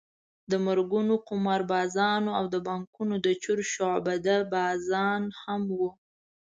د 0.51 0.53
مرګونو 0.65 1.13
قماربازان 1.29 2.23
او 2.37 2.45
د 2.53 2.55
بانکونو 2.67 3.15
د 3.25 3.27
چور 3.43 3.59
شعبده 3.73 4.35
بازان 4.53 5.21
هم 5.41 5.61
وو. 5.77 5.89